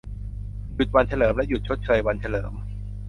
[0.75, 2.53] หยุดวันเฉลิม และ หยุดชดเชยวันเฉลิม